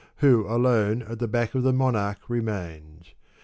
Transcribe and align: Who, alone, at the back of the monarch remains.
Who, 0.15 0.47
alone, 0.47 1.03
at 1.03 1.19
the 1.19 1.27
back 1.27 1.53
of 1.53 1.61
the 1.61 1.71
monarch 1.71 2.17
remains. 2.27 3.13